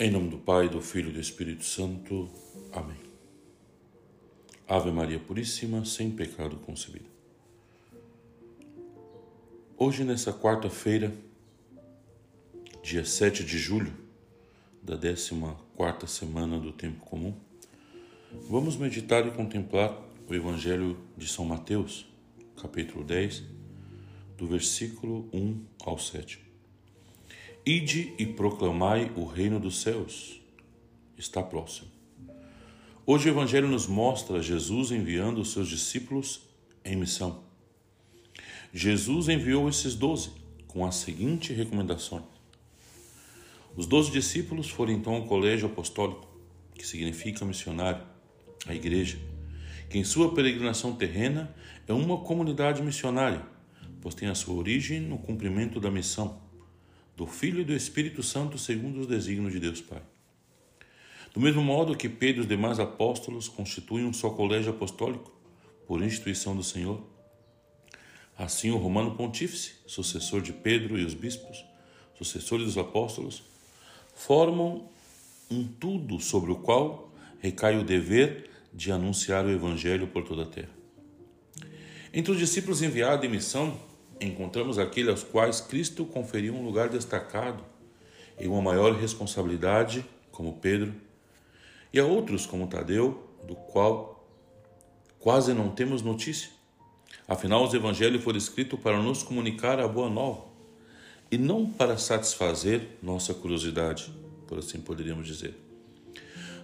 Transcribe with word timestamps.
Em 0.00 0.12
nome 0.12 0.28
do 0.30 0.38
Pai, 0.38 0.68
do 0.68 0.80
Filho 0.80 1.10
e 1.10 1.12
do 1.12 1.18
Espírito 1.18 1.64
Santo. 1.64 2.28
Amém. 2.72 3.00
Ave 4.68 4.92
Maria 4.92 5.18
Puríssima, 5.18 5.84
sem 5.84 6.08
pecado 6.08 6.54
concebida. 6.58 7.06
Hoje, 9.76 10.04
nessa 10.04 10.32
quarta-feira, 10.32 11.12
dia 12.80 13.04
7 13.04 13.44
de 13.44 13.58
julho 13.58 13.92
da 14.80 14.96
14 14.96 16.06
semana 16.06 16.60
do 16.60 16.70
Tempo 16.70 17.04
Comum, 17.04 17.34
vamos 18.48 18.76
meditar 18.76 19.26
e 19.26 19.32
contemplar 19.32 20.00
o 20.28 20.32
Evangelho 20.32 20.96
de 21.16 21.26
São 21.26 21.44
Mateus, 21.44 22.06
capítulo 22.62 23.02
10, 23.02 23.42
do 24.36 24.46
versículo 24.46 25.28
1 25.32 25.60
ao 25.84 25.98
7. 25.98 26.47
Ide 27.66 28.14
e 28.18 28.24
proclamai 28.24 29.12
o 29.14 29.24
reino 29.26 29.60
dos 29.60 29.82
céus. 29.82 30.40
Está 31.16 31.42
próximo. 31.42 31.88
Hoje 33.04 33.28
o 33.28 33.32
Evangelho 33.32 33.68
nos 33.68 33.86
mostra 33.86 34.42
Jesus 34.42 34.90
enviando 34.90 35.40
os 35.40 35.52
seus 35.52 35.68
discípulos 35.68 36.42
em 36.84 36.96
missão. 36.96 37.42
Jesus 38.72 39.28
enviou 39.28 39.68
esses 39.68 39.94
doze 39.94 40.30
com 40.66 40.86
a 40.86 40.92
seguinte 40.92 41.52
recomendação. 41.52 42.26
Os 43.76 43.86
doze 43.86 44.10
discípulos 44.10 44.70
foram 44.70 44.92
então 44.92 45.14
ao 45.14 45.24
colégio 45.24 45.66
apostólico, 45.68 46.26
que 46.74 46.86
significa 46.86 47.44
missionário, 47.44 48.04
a 48.66 48.74
igreja, 48.74 49.18
que 49.90 49.98
em 49.98 50.04
sua 50.04 50.34
peregrinação 50.34 50.94
terrena 50.94 51.54
é 51.86 51.92
uma 51.92 52.18
comunidade 52.18 52.82
missionária, 52.82 53.44
pois 54.00 54.14
tem 54.14 54.28
a 54.28 54.34
sua 54.34 54.54
origem 54.54 55.00
no 55.00 55.18
cumprimento 55.18 55.80
da 55.80 55.90
missão 55.90 56.47
do 57.18 57.26
Filho 57.26 57.62
e 57.62 57.64
do 57.64 57.74
Espírito 57.74 58.22
Santo 58.22 58.56
segundo 58.56 59.00
os 59.00 59.08
desígnios 59.08 59.52
de 59.52 59.58
Deus 59.58 59.80
Pai. 59.80 60.00
Do 61.34 61.40
mesmo 61.40 61.60
modo 61.60 61.96
que 61.96 62.08
Pedro 62.08 62.42
e 62.42 62.42
os 62.42 62.48
demais 62.48 62.78
apóstolos 62.78 63.48
constituem 63.48 64.04
um 64.04 64.12
só 64.12 64.30
colégio 64.30 64.70
apostólico, 64.70 65.36
por 65.84 66.00
instituição 66.00 66.54
do 66.54 66.62
Senhor, 66.62 67.02
assim 68.36 68.70
o 68.70 68.76
Romano 68.76 69.16
Pontífice, 69.16 69.72
sucessor 69.84 70.40
de 70.40 70.52
Pedro 70.52 70.96
e 70.96 71.04
os 71.04 71.12
bispos, 71.12 71.64
sucessores 72.16 72.66
dos 72.66 72.78
apóstolos, 72.78 73.42
formam 74.14 74.88
um 75.50 75.66
tudo 75.66 76.20
sobre 76.20 76.52
o 76.52 76.56
qual 76.56 77.12
recai 77.40 77.76
o 77.76 77.82
dever 77.82 78.48
de 78.72 78.92
anunciar 78.92 79.44
o 79.44 79.50
Evangelho 79.50 80.06
por 80.06 80.22
toda 80.22 80.44
a 80.44 80.46
terra. 80.46 80.70
Entre 82.14 82.30
os 82.30 82.38
discípulos 82.38 82.80
enviados 82.80 83.24
em 83.26 83.28
missão 83.28 83.76
encontramos 84.20 84.78
aqueles 84.78 85.10
aos 85.10 85.22
quais 85.22 85.60
Cristo 85.60 86.04
conferiu 86.04 86.54
um 86.54 86.64
lugar 86.64 86.88
destacado 86.88 87.62
e 88.38 88.46
uma 88.46 88.62
maior 88.62 88.92
responsabilidade, 88.94 90.04
como 90.30 90.54
Pedro, 90.54 90.94
e 91.92 91.98
a 91.98 92.04
outros, 92.04 92.46
como 92.46 92.66
Tadeu, 92.66 93.26
do 93.46 93.54
qual 93.54 94.28
quase 95.18 95.52
não 95.54 95.70
temos 95.70 96.02
notícia. 96.02 96.50
Afinal, 97.26 97.64
os 97.64 97.74
evangelhos 97.74 98.22
foram 98.22 98.38
escritos 98.38 98.78
para 98.80 99.00
nos 99.02 99.22
comunicar 99.22 99.80
a 99.80 99.88
boa 99.88 100.08
nova 100.08 100.44
e 101.30 101.36
não 101.36 101.66
para 101.66 101.98
satisfazer 101.98 102.96
nossa 103.02 103.34
curiosidade, 103.34 104.12
por 104.46 104.58
assim 104.58 104.80
poderíamos 104.80 105.26
dizer. 105.26 105.54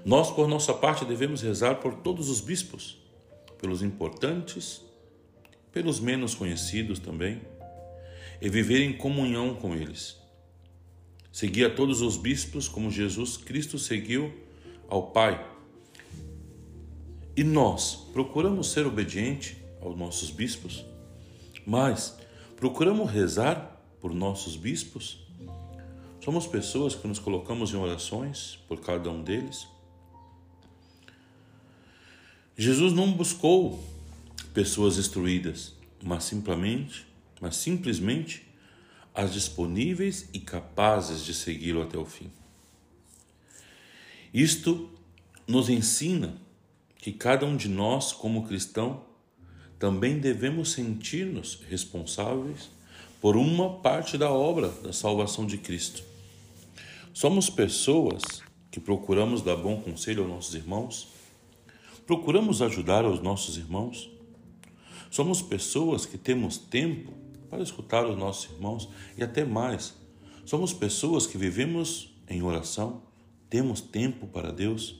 Nós, 0.05 0.31
por 0.31 0.47
nossa 0.49 0.73
parte, 0.73 1.05
devemos 1.05 1.43
rezar 1.43 1.77
por 1.77 1.95
todos 1.95 2.29
os 2.29 2.41
bispos, 2.41 2.99
pelos 3.59 3.83
importantes 3.83 4.83
pelos 5.75 5.99
menos 5.99 6.37
conhecidos 6.37 7.01
também, 7.01 7.43
e 8.41 8.49
viver 8.49 8.81
em 8.81 8.93
comunhão 8.93 9.57
com 9.57 9.75
eles. 9.75 10.17
Seguir 11.33 11.65
a 11.65 11.75
todos 11.75 12.01
os 12.01 12.17
bispos 12.17 12.69
como 12.69 12.93
Jesus 12.93 13.37
Cristo 13.37 13.77
seguiu 13.77 14.33
ao 14.89 15.11
Pai. 15.11 15.45
E 17.37 17.43
nós 17.43 17.97
procuramos 18.13 18.71
ser 18.71 18.87
obedientes 18.87 19.57
aos 19.83 19.97
nossos 19.97 20.31
bispos, 20.31 20.85
mas 21.67 22.17
procuramos 22.57 23.11
rezar 23.11 23.85
por 24.01 24.15
nossos 24.15 24.55
bispos. 24.55 25.19
Somos 26.23 26.47
pessoas 26.47 26.95
que 26.95 27.09
nos 27.09 27.19
colocamos 27.19 27.75
em 27.75 27.77
orações 27.77 28.61
por 28.69 28.81
cada 28.81 29.11
um 29.11 29.23
deles. 29.23 29.67
Jesus 32.57 32.93
não 32.93 33.11
buscou 33.11 33.83
pessoas 34.55 34.97
instruídas, 34.97 35.75
mas 36.01 36.25
simplesmente, 36.25 37.05
mas 37.41 37.57
simplesmente 37.57 38.47
as 39.13 39.33
disponíveis 39.33 40.29
e 40.33 40.39
capazes 40.39 41.25
de 41.25 41.35
segui-lo 41.35 41.83
até 41.83 41.99
o 41.99 42.05
fim. 42.05 42.31
Isto 44.33 44.91
nos 45.47 45.69
ensina 45.69 46.37
que 46.97 47.13
cada 47.13 47.45
um 47.45 47.57
de 47.57 47.69
nós, 47.69 48.13
como 48.13 48.47
cristão, 48.47 49.05
também 49.79 50.19
devemos 50.19 50.73
sentir-nos 50.73 51.61
responsáveis 51.69 52.71
por 53.21 53.37
uma 53.37 53.79
parte 53.79 54.17
da 54.17 54.31
obra 54.31 54.69
da 54.69 54.93
salvação 54.93 55.47
de 55.47 55.59
Cristo. 55.59 56.03
Somos 57.13 57.51
pessoas 57.51 58.23
que 58.71 58.81
procuramos 58.81 59.43
dar 59.43 59.57
bom 59.57 59.81
conselho 59.81 60.23
aos 60.23 60.31
nossos 60.31 60.55
irmãos, 60.55 61.09
procuramos 62.07 62.63
ajudar 62.63 63.05
os 63.05 63.21
nossos 63.21 63.57
irmãos, 63.57 64.14
Somos 65.15 65.41
pessoas 65.41 66.05
que 66.05 66.19
temos 66.19 66.59
tempo 66.59 67.13
para 67.49 67.63
escutar 67.63 68.05
os 68.05 68.19
nossos 68.19 68.51
irmãos 68.51 68.89
e 69.17 69.23
até 69.23 69.45
mais. 69.45 69.95
Somos 70.45 70.73
pessoas 70.73 71.25
que 71.25 71.39
vivemos 71.39 72.13
em 72.29 72.43
oração, 72.43 73.01
temos 73.49 73.81
tempo 73.81 74.27
para 74.27 74.51
Deus. 74.51 74.97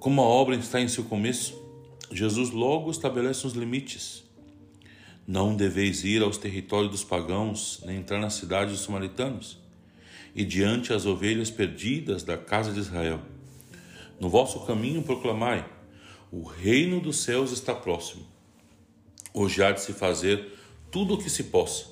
Como 0.00 0.20
a 0.20 0.24
obra 0.24 0.56
está 0.56 0.80
em 0.80 0.88
seu 0.88 1.04
começo, 1.04 1.56
Jesus 2.10 2.50
logo 2.50 2.90
estabelece 2.90 3.46
os 3.46 3.52
limites. 3.52 4.24
Não 5.24 5.54
deveis 5.54 6.02
ir 6.02 6.20
aos 6.20 6.36
territórios 6.36 6.90
dos 6.90 7.04
pagãos, 7.04 7.80
nem 7.86 7.98
entrar 7.98 8.18
na 8.18 8.28
cidade 8.28 8.72
dos 8.72 8.80
samaritanos, 8.80 9.56
e 10.34 10.44
diante 10.44 10.92
as 10.92 11.06
ovelhas 11.06 11.48
perdidas 11.48 12.24
da 12.24 12.36
casa 12.36 12.72
de 12.72 12.80
Israel. 12.80 13.20
No 14.18 14.28
vosso 14.28 14.66
caminho 14.66 15.00
proclamai: 15.04 15.64
o 16.36 16.42
reino 16.42 17.00
dos 17.00 17.18
céus 17.18 17.52
está 17.52 17.72
próximo. 17.72 18.26
Hoje 19.32 19.62
há 19.62 19.70
de 19.70 19.80
se 19.80 19.92
fazer 19.92 20.52
tudo 20.90 21.14
o 21.14 21.18
que 21.18 21.30
se 21.30 21.44
possa, 21.44 21.86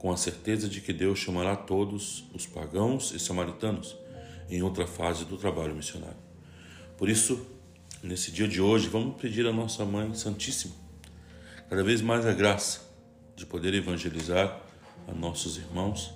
com 0.00 0.10
a 0.10 0.16
certeza 0.16 0.68
de 0.68 0.80
que 0.80 0.92
Deus 0.92 1.20
chamará 1.20 1.54
todos 1.54 2.24
os 2.34 2.44
pagãos 2.44 3.12
e 3.12 3.20
samaritanos 3.20 3.96
em 4.50 4.62
outra 4.62 4.84
fase 4.84 5.24
do 5.24 5.36
trabalho 5.36 5.76
missionário. 5.76 6.16
Por 6.98 7.08
isso, 7.08 7.46
nesse 8.02 8.32
dia 8.32 8.48
de 8.48 8.60
hoje, 8.60 8.88
vamos 8.88 9.14
pedir 9.20 9.46
à 9.46 9.52
nossa 9.52 9.84
Mãe 9.84 10.12
Santíssima 10.12 10.74
cada 11.70 11.84
vez 11.84 12.02
mais 12.02 12.26
a 12.26 12.32
graça 12.32 12.80
de 13.36 13.46
poder 13.46 13.74
evangelizar 13.74 14.60
a 15.06 15.14
nossos 15.14 15.56
irmãos 15.56 16.12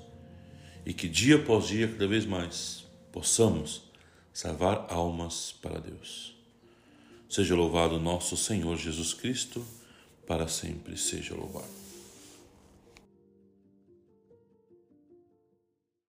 e 0.85 0.93
que 0.93 1.09
dia 1.09 1.37
após 1.37 1.69
dia, 1.69 1.87
cada 1.87 2.09
vez 2.09 2.27
mais, 2.27 2.85
possamos 3.13 3.85
salvar 4.33 4.85
almas 4.91 5.55
para 5.63 5.79
Deus. 5.79 6.38
Seja 7.29 7.55
louvado 7.55 7.99
nosso 7.99 8.37
Senhor 8.37 8.77
Jesus 8.77 9.13
Cristo, 9.13 9.65
para 10.27 10.49
sempre 10.49 10.97
seja 10.97 11.35
louvado. 11.35 11.88